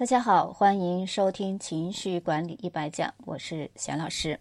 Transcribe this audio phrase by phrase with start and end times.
[0.00, 4.40] 大家好，欢迎收听情绪管理一百讲，我是贤老师。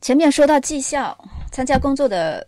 [0.00, 1.18] 前面说到绩效，
[1.50, 2.46] 参加工作的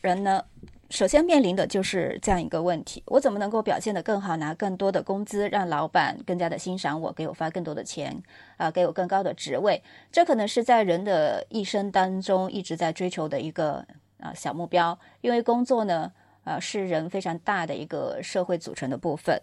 [0.00, 0.42] 人呢，
[0.88, 8.22] 首先面临的就是这样一个问题：我怎么能够表现得更好，拿更多的工资，让老板更加的欣赏我，给我发更多的钱，
[8.56, 9.82] 啊，给我更高的职位？
[10.10, 13.86] 这可能是在人的一生当中一直在追求的一个
[14.18, 16.10] 啊小目标，因为工作呢。
[16.50, 19.40] 啊，是人非常大的一个社会组成的部分，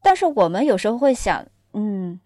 [0.00, 2.18] 但是我们有时候会想，嗯，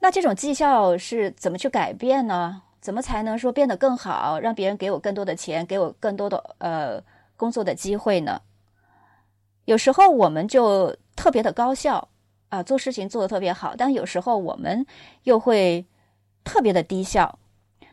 [0.00, 2.60] 那这种绩效是怎么去改变呢？
[2.78, 7.02] 怎么才能说变得更好，让别人给我更多的钱，给我更多的呃
[7.38, 8.42] 工作的机会呢？
[9.64, 12.08] 有时候我们就特别的高效
[12.50, 14.84] 啊，做事情做得特别好，但有时候我们
[15.22, 15.86] 又会
[16.44, 17.38] 特别的低效。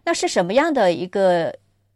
[0.03, 1.55] 那是什么样的一个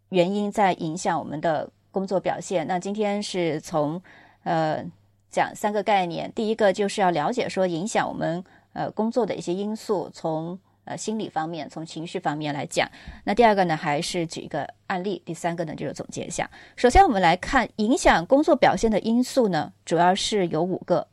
[0.10, 1.72] 原因在影响我们的？
[1.94, 4.02] 工作表现，那今天是从，
[4.44, 4.84] 呃，
[5.30, 6.30] 讲三个概念。
[6.34, 12.90] 第一个就是要了解说影响我们呃工作的一些因素，从呃心理方面、从情绪方面来讲。
[13.24, 15.22] 那第二个呢，还是举一个案例。
[15.24, 16.50] 第三个呢，就是总结一下。
[16.76, 21.08] 首先，我们来看影响工作表现的因素呢，主要是有五个。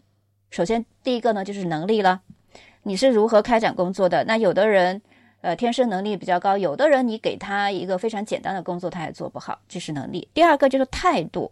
[0.51, 2.23] 首先，第一个呢就是能力了，
[2.85, 4.25] 你是如何开展工作的？
[4.25, 5.03] 那有的人。
[5.41, 10.29] 呃，天生能力比较高，有的人你给他一个非常简单的工作，他也做不好，这是能力。
[10.35, 11.51] 第二个就是态度，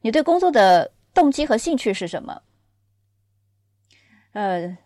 [0.00, 2.42] 你对工作的动机和兴趣是什么？
[4.32, 4.76] 呃，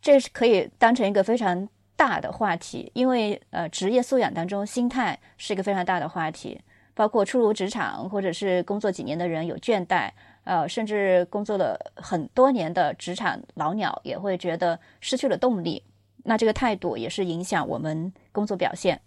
[0.00, 6.60] 这是可以当成一个非常大的话题，因为呃，职业素养当中，心态是一个非常大的话题。
[6.92, 10.10] 包括初入职场或者是工作几年的人有倦怠，
[10.44, 15.82] 呃，甚至工作了很多年的职场老鸟也会觉得失去了动力。
[16.24, 19.00] 那这个态度也是影响我们工作表现。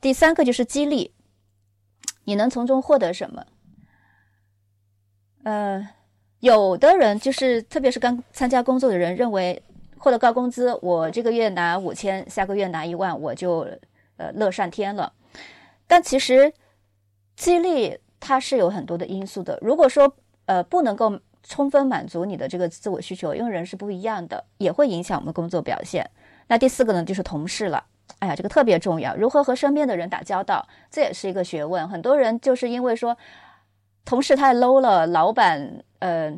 [0.00, 1.12] 第三个就是激励，
[2.24, 3.46] 你能从中获得什么？
[5.44, 5.88] 呃，
[6.40, 9.62] 有的人就是，特别是刚参加工作的人，认为
[9.96, 13.60] 获得高工资，我这个月拿五千，下个月拿一万，我就
[14.16, 15.12] 呃乐上天了。
[15.86, 16.52] 但其实
[17.36, 19.58] 激励它是有很多的因素的。
[19.62, 20.16] 如果说
[20.46, 26.10] 呃不能够充分满足你的这个自我需求，因为人是不一样的，也会影响我们工作表现。
[26.48, 27.84] 那第四个呢，就是同事了。
[28.20, 31.88] 哎呀，这个特别重要，如何和身边的人打交道，这也是一个学问。
[31.88, 33.16] 很多人就是因为说
[34.04, 36.32] 同事太 low 了，老板呃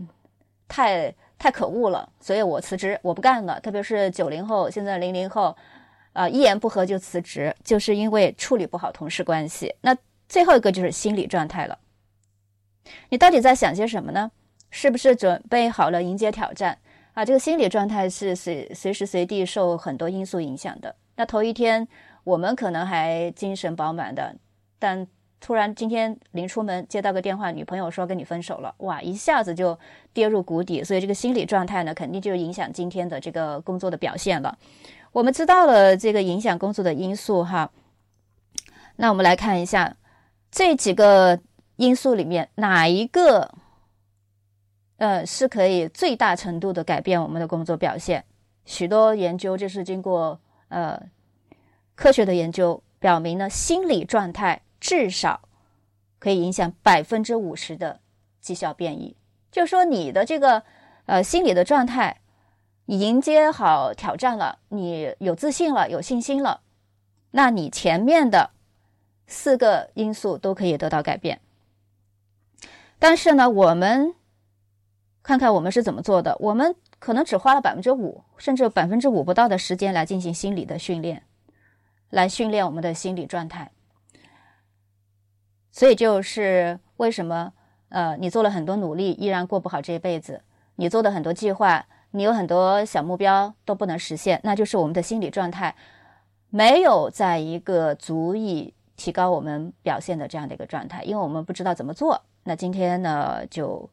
[0.67, 3.61] 太太可恶了，所以我辞职，我不干了。
[3.61, 5.57] 特别是九零后，现在零零后，
[6.15, 9.75] 啊，一言不合就辞职，就是因为处理不好同事关系。
[9.83, 9.97] 那
[10.29, 11.79] 最后一个就是心理状态了，
[13.11, 14.31] 你到底在想些什么呢？
[14.71, 16.79] 是不是准备好了迎接挑战？
[17.19, 20.95] 啊，这个心理状态是随随时随地受很多因素影响的。
[21.17, 21.89] 那头一天
[22.23, 24.37] 我们可能还精神饱满的，
[24.79, 25.05] 但
[25.41, 29.77] 突然今天临出门接到个电话，女朋友说跟你分手了，哇，一下子就
[30.13, 30.85] 跌入谷底。
[30.85, 34.57] 所以这个心理状态呢，肯定就影响今天的这个工作的表现了。
[35.11, 37.69] 我们知道了这个影响工作的因素哈，
[38.95, 39.97] 那我们来看一下
[40.53, 41.41] 这几个
[41.75, 43.57] 因素里面哪一个？
[44.99, 48.25] 呃，是可以最大程度的改变我们的工作表现。
[48.65, 51.01] 许多研究就是经过呃
[51.95, 55.49] 科学的研究表明呢，心理状态至少
[56.19, 58.01] 可以影响百分之五十的
[58.41, 59.17] 绩效变异。
[59.53, 60.65] 就说你的这个
[61.07, 62.21] 呃心理的状态，
[62.87, 66.63] 你迎接好挑战了，你有自信了，有信心了，
[67.31, 68.51] 那你前面的
[69.29, 71.41] 四个因素都可以得到改变。
[72.99, 74.17] 但是呢，我们。
[75.29, 81.23] 看看我们是怎么做的，我们可能只花了百分之五，甚至百分之五不到的时间来进行心理的训练，
[82.09, 83.71] 来训练我们的心理状态。
[85.71, 87.53] 所以就是为什么，
[87.91, 90.41] 呃，你做了很多努力，依然过不好这一辈子；
[90.77, 95.77] 你做的很多计划，你有很多小目标都不能实现，那就是我们的心理状态
[96.49, 102.23] 没有在一个足以提高我们表现的这样的一个状态，因为我们不知道怎么做。
[102.45, 103.91] 那今天呢，就。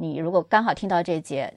[0.00, 1.52] 你如果刚好听到这节，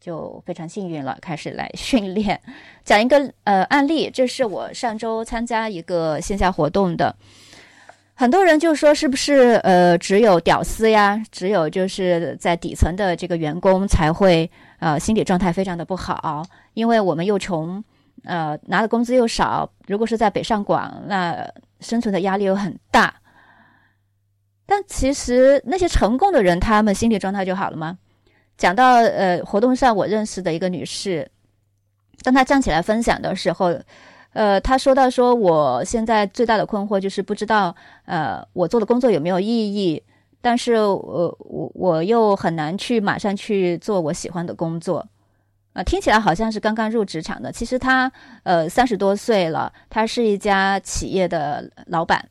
[0.00, 1.18] 就非常幸运了。
[1.20, 2.40] 开始来训练，
[2.84, 4.10] 讲一个呃案例。
[4.10, 7.14] 这是我上周参加一个线下活动的，
[8.14, 16.42] 很多人就说是不是呃只有屌丝呀，只有就是在底层的这个员工才会呃心理状态非常的不好，
[16.72, 17.84] 因为我们又穷，
[18.24, 19.70] 呃拿的工资又少。
[19.86, 21.46] 如果是在北上广，那
[21.80, 23.14] 生存的压力又很大。
[24.70, 27.96] 但其实那些成功的人，他们心理状态就好了吗？
[28.58, 31.30] 讲到呃活动上我认识的一个女士，
[32.22, 33.74] 当她站起来分享的时候，
[34.34, 37.74] 呃，她说到说我现在最大的困惑就是不知道
[38.04, 40.02] 呃我做的工作有没有意义，
[40.42, 45.08] 但是我我我又很难去马上去做我喜欢的工作，
[45.72, 48.12] 啊，听起来好像是刚刚入职场的，其实他
[48.42, 52.28] 呃三十多岁了，他是一家企业的老板，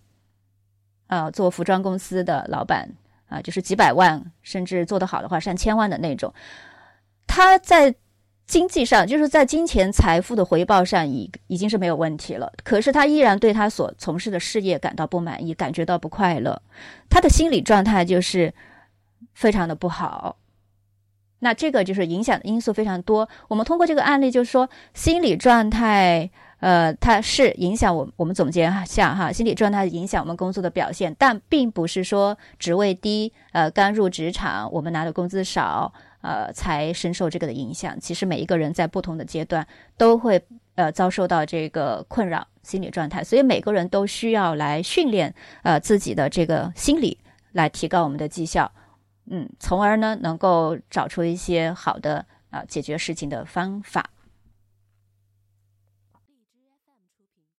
[1.08, 2.90] 啊，做服装公司的老板
[3.28, 6.34] 啊，就是几百万，甚至做得好的话上千万的那种，
[7.26, 7.96] 他在。
[8.48, 12.50] 经济上，就是在金钱财富的回报上，已已经是没有问题了。
[12.64, 16.62] 可是他依然对他所从事的事业感到不满意，感觉到不快乐。
[17.10, 18.54] 他的心理状态就是
[19.34, 20.38] 非常的不好。
[21.40, 23.28] 那这个就是影响的因素非常多。
[23.50, 28.10] 我们通过这个案例，就是说心理状态，呃，它是影响我。
[28.16, 35.94] 我们总结一下哈，心理状态影响我们工作的表现，但并不是说职位低，呃，刚入职场，我们拿的工资少。
[36.22, 37.98] 呃，才深受这个的影响。
[38.02, 39.66] 其实每一个人在不同的阶段
[39.98, 40.44] 都会
[40.76, 47.18] 呃遭受到这个困扰心理状态，所以每个人都需要来训练呃自己的这个心理，
[47.54, 48.70] 来提高我们的绩效，
[49.30, 54.04] 嗯，从而呢能够找出一些好的啊解决事情的方法。